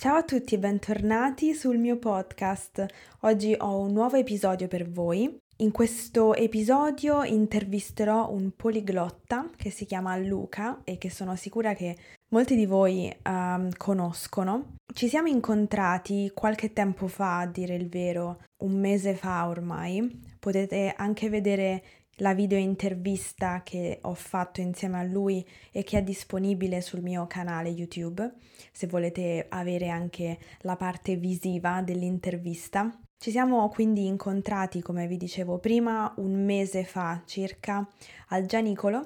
[0.00, 2.86] Ciao a tutti e bentornati sul mio podcast.
[3.20, 5.38] Oggi ho un nuovo episodio per voi.
[5.58, 11.98] In questo episodio intervisterò un poliglotta che si chiama Luca e che sono sicura che
[12.28, 14.76] molti di voi uh, conoscono.
[14.90, 20.28] Ci siamo incontrati qualche tempo fa, a dire il vero, un mese fa ormai.
[20.40, 21.82] Potete anche vedere
[22.20, 27.26] la video intervista che ho fatto insieme a lui e che è disponibile sul mio
[27.26, 28.32] canale YouTube,
[28.72, 32.90] se volete avere anche la parte visiva dell'intervista.
[33.18, 37.86] Ci siamo quindi incontrati, come vi dicevo prima, un mese fa circa
[38.28, 39.04] al Gianicolo,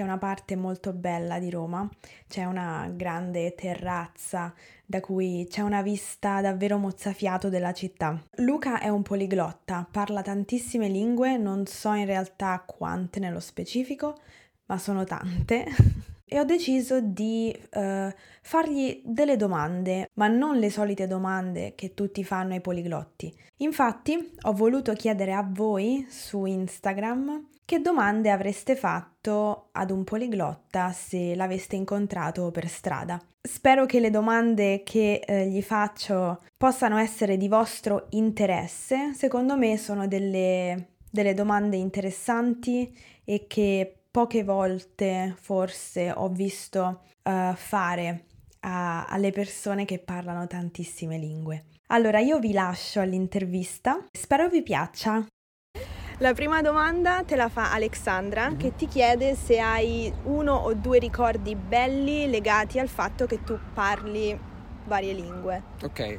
[0.00, 1.86] che è una parte molto bella di Roma.
[2.26, 4.54] C'è una grande terrazza
[4.86, 8.18] da cui c'è una vista davvero mozzafiato della città.
[8.36, 14.16] Luca è un poliglotta, parla tantissime lingue, non so in realtà quante nello specifico,
[14.66, 15.66] ma sono tante.
[16.24, 18.08] e ho deciso di uh,
[18.40, 23.34] fargli delle domande, ma non le solite domande che tutti fanno ai poliglotti.
[23.58, 30.90] Infatti ho voluto chiedere a voi su Instagram che domande avreste fatto ad un poliglotta
[30.90, 33.16] se l'aveste incontrato per strada?
[33.40, 39.14] Spero che le domande che eh, gli faccio possano essere di vostro interesse.
[39.14, 42.92] Secondo me sono delle, delle domande interessanti
[43.24, 48.24] e che poche volte forse ho visto uh, fare
[48.62, 51.66] a, alle persone che parlano tantissime lingue.
[51.92, 55.24] Allora io vi lascio all'intervista, spero vi piaccia.
[56.22, 60.98] La prima domanda te la fa Alexandra che ti chiede se hai uno o due
[60.98, 64.38] ricordi belli legati al fatto che tu parli
[64.84, 65.62] varie lingue.
[65.82, 66.18] Ok,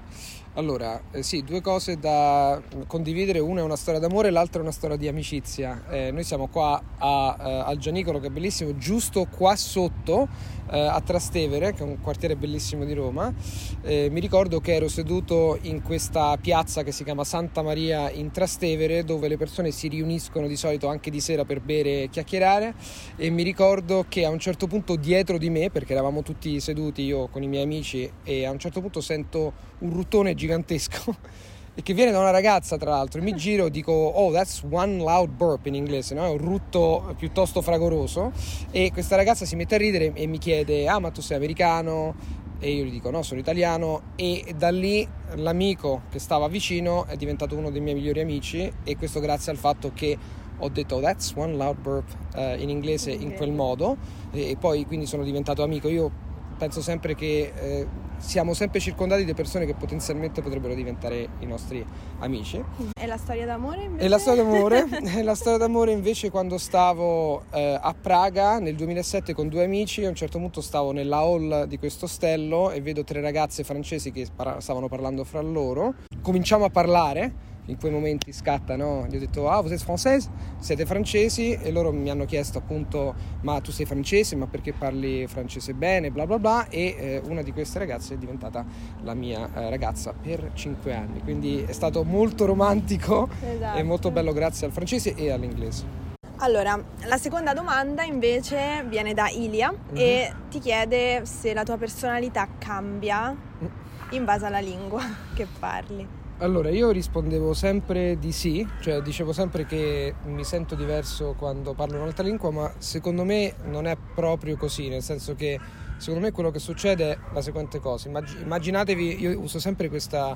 [0.54, 4.72] allora eh, sì, due cose da condividere, una è una storia d'amore, l'altra è una
[4.72, 5.84] storia di amicizia.
[5.90, 10.28] Eh, noi siamo qua a, eh, al Gianicolo che è bellissimo, giusto qua sotto
[10.70, 13.34] eh, a Trastevere, che è un quartiere bellissimo di Roma.
[13.82, 18.32] Eh, mi ricordo che ero seduto in questa piazza che si chiama Santa Maria in
[18.32, 22.74] Trastevere, dove le persone si riuniscono di solito anche di sera per bere e chiacchierare.
[23.16, 27.04] E mi ricordo che a un certo punto dietro di me, perché eravamo tutti seduti
[27.04, 31.16] io con i miei amici, e a un certo punto sento un ruttone gigantesco.
[31.74, 34.62] e che viene da una ragazza tra l'altro e mi giro e dico oh that's
[34.70, 36.26] one loud burp in inglese no?
[36.26, 38.34] è un rutto piuttosto fragoroso
[38.72, 42.14] e questa ragazza si mette a ridere e mi chiede ah ma tu sei americano
[42.60, 47.16] e io gli dico no sono italiano e da lì l'amico che stava vicino è
[47.16, 50.18] diventato uno dei miei migliori amici e questo grazie al fatto che
[50.58, 53.24] ho detto oh, that's one loud burp uh, in inglese okay.
[53.24, 53.96] in quel modo
[54.32, 56.12] e, e, poi quindi sono diventato amico io
[56.58, 57.88] penso sempre che eh,
[58.22, 61.86] siamo sempre circondati di persone che potenzialmente potrebbero diventare i nostri
[62.20, 62.64] amici.
[62.98, 64.06] E la storia d'amore invece?
[64.06, 64.86] E la storia d'amore,
[65.24, 70.10] la storia d'amore invece quando stavo eh, a Praga nel 2007 con due amici, a
[70.10, 74.28] un certo punto stavo nella hall di questo ostello e vedo tre ragazze francesi che
[74.60, 75.96] stavano parlando fra loro.
[76.22, 79.06] Cominciamo a parlare in quei momenti scatta, no?
[79.08, 80.30] Gli ho detto, ah, vous êtes française?
[80.60, 81.54] Siete francesi?
[81.54, 86.12] E loro mi hanno chiesto appunto, ma tu sei francese, ma perché parli francese bene,
[86.12, 86.68] bla bla bla.
[86.70, 88.66] E eh, una di queste ragazze è diventata
[89.04, 91.22] la mia eh, ragazza per cinque anni.
[91.22, 93.78] Quindi è stato molto romantico esatto.
[93.78, 96.00] e molto bello grazie al francese e all'inglese.
[96.38, 99.96] Allora, la seconda domanda invece viene da Ilia mm-hmm.
[99.96, 103.66] e ti chiede se la tua personalità cambia mm.
[104.12, 105.04] in base alla lingua
[105.36, 106.20] che parli.
[106.42, 111.98] Allora, io rispondevo sempre di sì, cioè dicevo sempre che mi sento diverso quando parlo
[111.98, 115.60] un'altra lingua, ma secondo me non è proprio così, nel senso che
[115.98, 118.10] secondo me quello che succede è la seguente cosa.
[118.10, 120.36] Immaginatevi, io uso sempre questa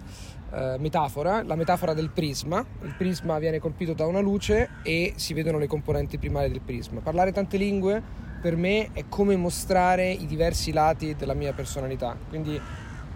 [0.54, 2.64] eh, metafora, la metafora del prisma.
[2.84, 7.00] Il prisma viene colpito da una luce e si vedono le componenti primarie del prisma.
[7.00, 8.00] Parlare tante lingue
[8.44, 12.16] per me è come mostrare i diversi lati della mia personalità.
[12.30, 12.62] Quindi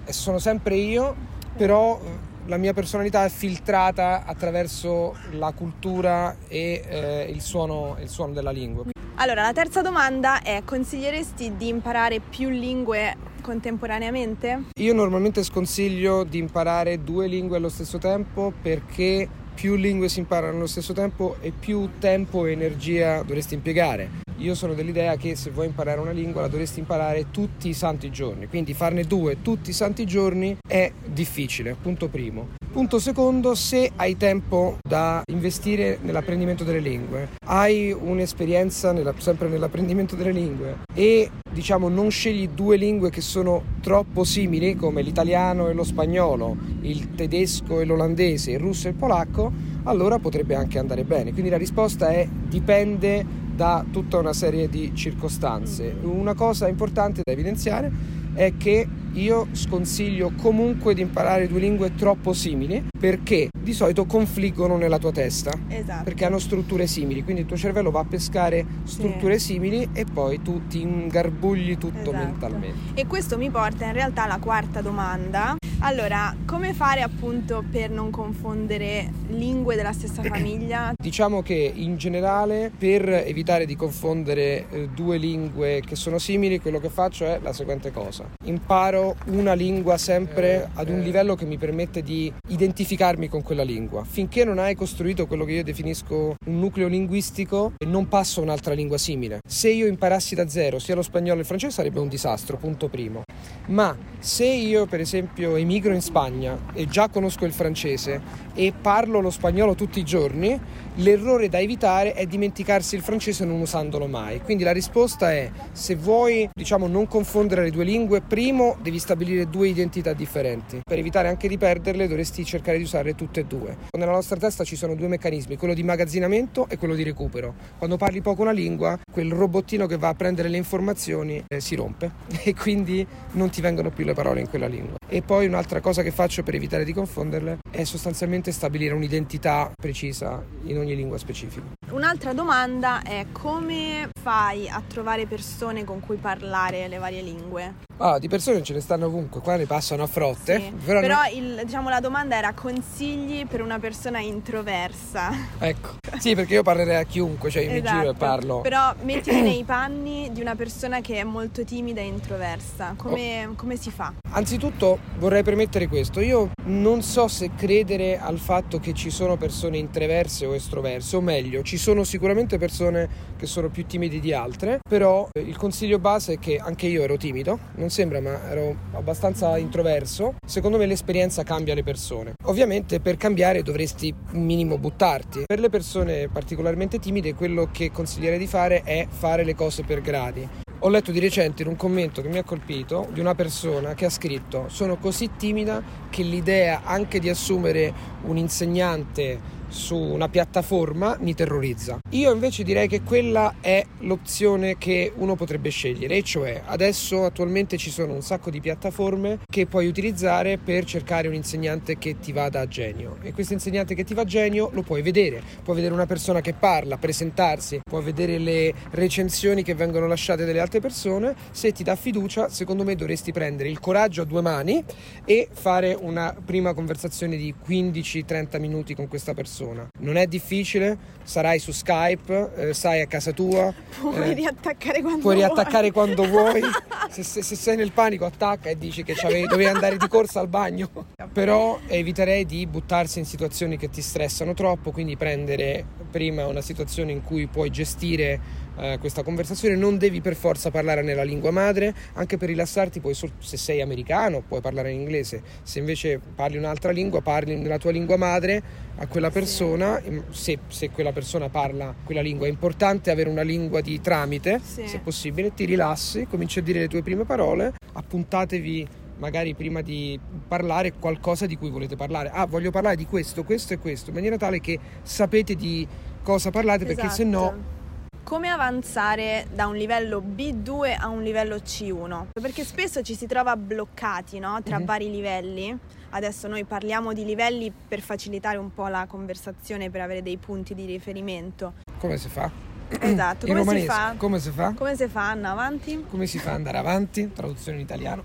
[0.05, 1.15] sono sempre io,
[1.55, 8.33] però la mia personalità è filtrata attraverso la cultura e eh, il, suono, il suono
[8.33, 8.85] della lingua.
[9.15, 14.63] Allora, la terza domanda è: consiglieresti di imparare più lingue contemporaneamente?
[14.79, 20.57] Io normalmente sconsiglio di imparare due lingue allo stesso tempo perché più lingue si imparano
[20.57, 24.27] allo stesso tempo e più tempo e energia dovresti impiegare.
[24.39, 28.09] Io sono dell'idea che se vuoi imparare una lingua la dovresti imparare tutti i santi
[28.09, 32.55] giorni, quindi farne due tutti i santi giorni è difficile, punto primo.
[32.71, 40.15] Punto secondo, se hai tempo da investire nell'apprendimento delle lingue, hai un'esperienza nella, sempre nell'apprendimento
[40.15, 45.73] delle lingue e diciamo non scegli due lingue che sono troppo simili come l'italiano e
[45.73, 49.51] lo spagnolo, il tedesco e l'olandese, il russo e il polacco,
[49.83, 51.31] allora potrebbe anche andare bene.
[51.31, 55.93] Quindi la risposta è dipende da tutta una serie di circostanze.
[56.03, 57.91] Una cosa importante da evidenziare
[58.33, 64.77] è che io sconsiglio comunque di imparare due lingue troppo simili perché di solito confliggono
[64.77, 65.51] nella tua testa.
[65.69, 66.03] Esatto.
[66.03, 69.53] Perché hanno strutture simili, quindi il tuo cervello va a pescare strutture sì.
[69.53, 72.17] simili e poi tu ti ingarbugli tutto esatto.
[72.17, 72.99] mentalmente.
[72.99, 75.57] E questo mi porta in realtà alla quarta domanda.
[75.81, 80.93] Allora, come fare appunto per non confondere lingue della stessa famiglia?
[81.01, 86.79] Diciamo che in generale per evitare di confondere eh, due lingue che sono simili, quello
[86.79, 88.25] che faccio è la seguente cosa.
[88.43, 94.03] Imparo una lingua sempre ad un livello che mi permette di identificarmi con quella lingua.
[94.03, 98.73] Finché non hai costruito quello che io definisco un nucleo linguistico, non passo a un'altra
[98.73, 99.39] lingua simile.
[99.47, 102.87] Se io imparassi da zero sia lo spagnolo che il francese sarebbe un disastro, punto
[102.87, 103.23] primo.
[103.67, 108.21] Ma se io per esempio emigro in Spagna e già conosco il francese
[108.53, 110.59] e parlo lo spagnolo tutti i giorni,
[110.95, 114.41] l'errore da evitare è dimenticarsi il francese non usandolo mai.
[114.41, 119.49] Quindi la risposta è se vuoi, diciamo, non confondere le due lingue, primo devi stabilire
[119.49, 120.81] due identità differenti.
[120.83, 123.77] Per evitare anche di perderle dovresti cercare di usarle tutte e due.
[123.97, 127.53] Nella nostra testa ci sono due meccanismi, quello di immagazzinamento e quello di recupero.
[127.77, 131.75] Quando parli poco una lingua, quel robottino che va a prendere le informazioni eh, si
[131.75, 132.11] rompe
[132.43, 134.97] e quindi non ti vengono più le parole in quella lingua.
[135.07, 140.43] E poi un'altra cosa che faccio per evitare di confonderle è sostanzialmente stabilire un'identità precisa
[140.63, 141.65] in ogni lingua specifica.
[141.91, 147.88] Un'altra domanda è come fai a trovare persone con cui parlare le varie lingue?
[148.01, 150.57] Ah, di persone ce ne stanno ovunque, qua ne passano a frotte.
[150.57, 151.33] Sì, però, però non...
[151.33, 155.57] il, diciamo, la domanda era consigli per una persona introversa.
[155.69, 157.81] Ecco, sì, perché io parlerei a chiunque, cioè io esatto.
[157.81, 158.25] mi giro e esatto.
[158.25, 158.61] parlo.
[158.61, 162.93] Però mettiti nei panni di una persona che è molto timida e introversa.
[162.95, 163.53] Come, oh.
[163.55, 164.13] come si fa?
[164.31, 169.77] Anzitutto vorrei permettere questo, io non so se credere al fatto che ci sono persone
[169.77, 174.79] introverse o estroverse, o meglio, ci sono sicuramente persone che sono più timidi di altre,
[174.87, 178.51] però eh, il consiglio base è che anche io ero timido, non non sembra, ma
[178.51, 180.35] ero abbastanza introverso.
[180.45, 182.33] Secondo me l'esperienza cambia le persone.
[182.43, 185.45] Ovviamente per cambiare dovresti un minimo buttarti.
[185.47, 190.01] Per le persone particolarmente timide quello che consiglierei di fare è fare le cose per
[190.01, 190.47] gradi.
[190.81, 194.05] Ho letto di recente in un commento che mi ha colpito di una persona che
[194.05, 197.91] ha scritto sono così timida che l'idea anche di assumere
[198.21, 201.99] un insegnante su una piattaforma mi terrorizza.
[202.11, 207.77] Io invece direi che quella è l'opzione che uno potrebbe scegliere, e cioè adesso attualmente
[207.77, 212.31] ci sono un sacco di piattaforme che puoi utilizzare per cercare un insegnante che ti
[212.31, 213.17] vada a genio.
[213.21, 216.41] E questo insegnante che ti va a genio lo puoi vedere, puoi vedere una persona
[216.41, 221.35] che parla, presentarsi, puoi vedere le recensioni che vengono lasciate dalle altre persone.
[221.51, 224.83] Se ti dà fiducia, secondo me dovresti prendere il coraggio a due mani
[225.25, 229.87] e fare una prima conversazione di 15-30 minuti con questa persona persona.
[229.99, 233.73] Non è difficile, sarai su Skype, eh, sai a casa tua.
[233.99, 235.35] Puoi eh, riattaccare quando puoi.
[235.35, 235.47] Vuoi.
[235.47, 236.61] riattaccare quando vuoi.
[237.09, 240.47] Se, se, se, sei nel panico attacca e dici che dovevi andare di corsa al
[240.47, 240.89] bagno.
[241.33, 247.11] Però eviterei di buttarsi in situazioni che ti stressano troppo, quindi prendere prima una situazione
[247.11, 251.93] in cui puoi gestire eh, questa conversazione, non devi per forza parlare nella lingua madre,
[252.13, 256.91] anche per rilassarti puoi, se sei americano puoi parlare in inglese, se invece parli un'altra
[256.91, 258.61] lingua parli nella tua lingua madre
[258.95, 263.81] a quella persona, se, se quella persona parla quella lingua, è importante avere una lingua
[263.81, 264.87] di tramite, sì.
[264.87, 268.87] se possibile, ti rilassi, cominci a dire le tue prime parole, appuntatevi
[269.17, 272.29] magari prima di parlare qualcosa di cui volete parlare.
[272.31, 275.85] Ah, voglio parlare di questo, questo e questo, in maniera tale che sapete di
[276.23, 277.01] cosa parlate, esatto.
[277.01, 277.78] perché se no esatto
[278.23, 282.27] come avanzare da un livello B2 a un livello C1?
[282.39, 284.61] Perché spesso ci si trova bloccati no?
[284.63, 284.85] tra mm-hmm.
[284.85, 285.77] vari livelli.
[286.11, 290.73] Adesso noi parliamo di livelli per facilitare un po' la conversazione, per avere dei punti
[290.73, 291.73] di riferimento.
[291.99, 292.67] Come si fa?
[292.99, 294.15] Esatto, come si fa?
[294.17, 294.73] Come si fa?
[294.73, 295.29] Come si fa?
[295.29, 296.05] Anna, avanti?
[296.09, 297.31] Come si fa andare avanti?
[297.31, 298.23] Traduzione in italiano.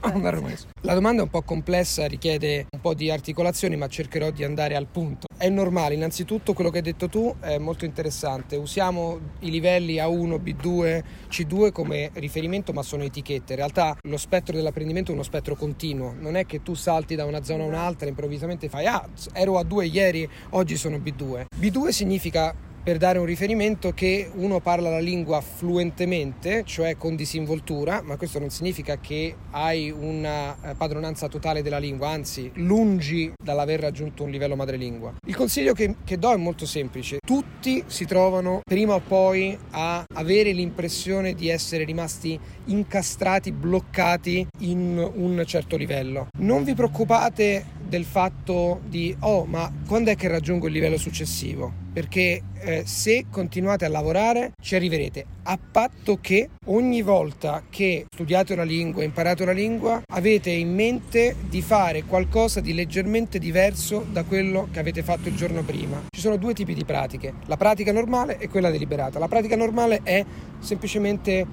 [0.81, 4.75] La domanda è un po' complessa, richiede un po' di articolazioni, ma cercherò di andare
[4.75, 5.27] al punto.
[5.45, 8.57] È normale, innanzitutto quello che hai detto tu è molto interessante.
[8.57, 13.53] Usiamo i livelli A1, B2, C2 come riferimento, ma sono etichette.
[13.53, 16.15] In realtà lo spettro dell'apprendimento è uno spettro continuo.
[16.19, 19.61] Non è che tu salti da una zona a un'altra e improvvisamente fai "Ah, ero
[19.61, 21.45] A2 ieri, oggi sono B2".
[21.61, 28.03] B2 significa per dare un riferimento che uno parla la lingua fluentemente, cioè con disinvoltura,
[28.03, 33.81] ma questo non significa che hai una eh, padronanza totale della lingua, anzi lungi dall'aver
[33.81, 35.15] raggiunto un livello madrelingua.
[35.27, 40.05] Il consiglio che, che do è molto semplice, tutti si trovano prima o poi a
[40.17, 46.27] avere l'impressione di essere rimasti incastrati, bloccati in un certo livello.
[46.39, 51.73] Non vi preoccupate del fatto di oh ma quando è che raggiungo il livello successivo?
[51.93, 58.53] Perché eh, se continuate a lavorare ci arriverete a patto che ogni volta che studiate
[58.53, 64.25] una lingua, imparate una lingua, avete in mente di fare qualcosa di leggermente diverso da
[64.25, 66.03] quello che avete fatto il giorno prima.
[66.11, 69.21] Ci sono due tipi di pratiche, la pratica normale e quella deliberata.
[69.21, 70.25] La pratica normale è
[70.59, 71.47] semplicemente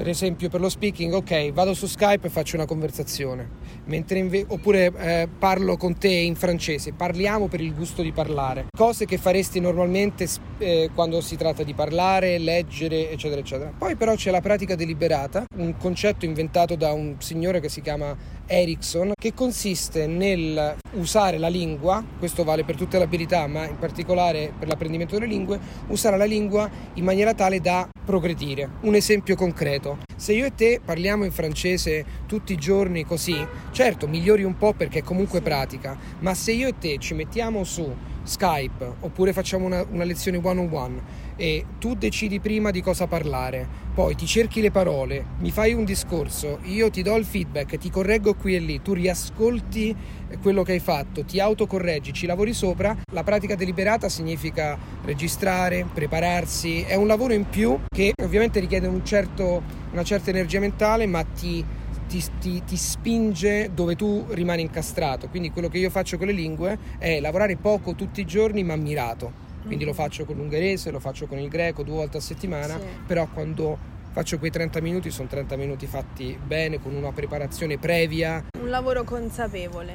[0.00, 3.46] per esempio per lo speaking, ok, vado su Skype e faccio una conversazione,
[3.84, 9.04] inve- oppure eh, parlo con te in francese, parliamo per il gusto di parlare, cose
[9.04, 10.26] che faresti normalmente
[10.56, 13.74] eh, quando si tratta di parlare, leggere, eccetera, eccetera.
[13.76, 18.16] Poi però c'è la pratica deliberata, un concetto inventato da un signore che si chiama
[18.50, 23.78] Erickson, che consiste nel usare la lingua, questo vale per tutte le abilità, ma in
[23.78, 28.68] particolare per l'apprendimento delle lingue, usare la lingua in maniera tale da progredire.
[28.80, 29.98] Un esempio concreto.
[30.16, 33.36] Se io e te parliamo in francese tutti i giorni così,
[33.70, 37.62] certo migliori un po' perché è comunque pratica, ma se io e te ci mettiamo
[37.62, 37.88] su
[38.30, 41.02] Skype oppure facciamo una, una lezione one on one
[41.34, 45.84] e tu decidi prima di cosa parlare, poi ti cerchi le parole, mi fai un
[45.84, 49.96] discorso, io ti do il feedback, ti correggo qui e lì, tu riascolti
[50.42, 56.82] quello che hai fatto, ti autocorreggi, ci lavori sopra, la pratica deliberata significa registrare, prepararsi,
[56.82, 61.24] è un lavoro in più che ovviamente richiede un certo, una certa energia mentale, ma
[61.24, 61.64] ti
[62.10, 65.28] ti, ti, ti, spinge dove tu rimani incastrato.
[65.28, 68.74] Quindi quello che io faccio con le lingue è lavorare poco tutti i giorni ma
[68.74, 69.48] mirato.
[69.64, 72.84] Quindi lo faccio con l'ungherese, lo faccio con il greco due volte a settimana, sì.
[73.06, 73.78] però quando
[74.10, 78.46] faccio quei 30 minuti sono 30 minuti fatti bene, con una preparazione previa.
[78.58, 79.92] Un lavoro consapevole.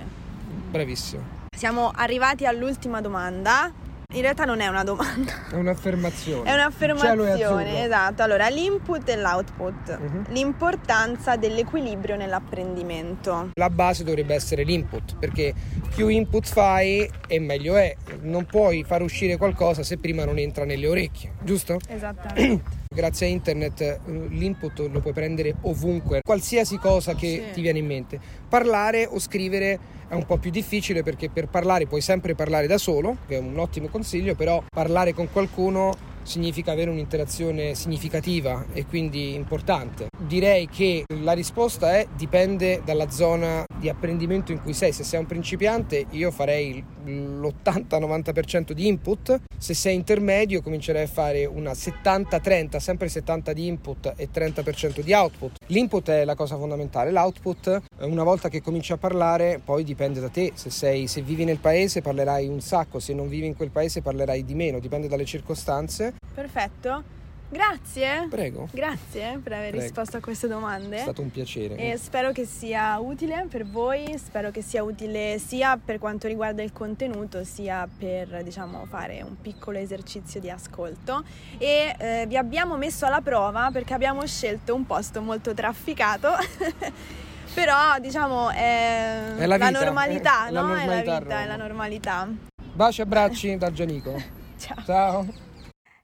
[0.69, 1.43] Bravissimo.
[1.57, 3.73] Siamo arrivati all'ultima domanda
[4.15, 5.49] in realtà non è una domanda.
[5.51, 6.49] È un'affermazione.
[6.49, 8.23] È un'affermazione, esatto.
[8.23, 9.97] Allora, l'input e l'output.
[9.99, 10.23] Uh-huh.
[10.29, 13.49] L'importanza dell'equilibrio nell'apprendimento.
[13.53, 15.53] La base dovrebbe essere l'input, perché
[15.93, 17.95] più input fai e meglio è.
[18.21, 21.79] Non puoi far uscire qualcosa se prima non entra nelle orecchie, giusto?
[21.87, 22.83] Esattamente.
[22.95, 23.99] Grazie a internet eh,
[24.29, 27.53] l'input lo puoi prendere ovunque, qualsiasi cosa che sì.
[27.55, 28.17] ti viene in mente.
[28.47, 32.77] Parlare o scrivere è un po' più difficile perché per parlare puoi sempre parlare da
[32.77, 38.85] solo, che è un ottimo consiglio, però parlare con qualcuno significa avere un'interazione significativa e
[38.85, 40.07] quindi importante.
[40.17, 44.91] Direi che la risposta è dipende dalla zona di apprendimento in cui sei.
[44.91, 51.45] Se sei un principiante io farei l'80-90% di input, se sei intermedio comincerei a fare
[51.45, 55.57] una 70-30, sempre 70 di input e 30% di output.
[55.67, 60.29] L'input è la cosa fondamentale, l'output una volta che cominci a parlare poi dipende da
[60.29, 63.69] te, se, sei, se vivi nel paese parlerai un sacco, se non vivi in quel
[63.69, 66.15] paese parlerai di meno, dipende dalle circostanze.
[66.33, 67.23] Perfetto.
[67.47, 68.27] Grazie.
[68.29, 68.67] Prego.
[68.71, 69.83] Grazie per aver Prego.
[69.83, 70.97] risposto a queste domande.
[70.97, 71.75] È stato un piacere.
[71.77, 76.63] E spero che sia utile per voi, spero che sia utile sia per quanto riguarda
[76.63, 81.23] il contenuto, sia per diciamo fare un piccolo esercizio di ascolto.
[81.57, 86.29] E eh, vi abbiamo messo alla prova perché abbiamo scelto un posto molto trafficato.
[87.53, 90.51] Però diciamo è, è la, la, normalità, no?
[90.51, 92.27] La normalità, è la vita, è la normalità.
[92.73, 94.21] Baci e abbracci dal Gianico.
[94.57, 94.83] Ciao.
[94.85, 95.25] Ciao.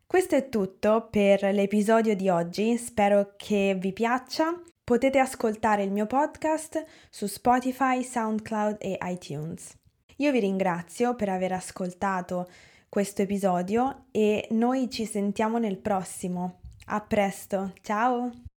[0.05, 4.61] Questo è tutto per l'episodio di oggi, spero che vi piaccia.
[4.83, 9.73] Potete ascoltare il mio podcast su Spotify, SoundCloud e iTunes.
[10.17, 12.49] Io vi ringrazio per aver ascoltato
[12.89, 16.59] questo episodio e noi ci sentiamo nel prossimo.
[16.87, 18.50] A presto, ciao!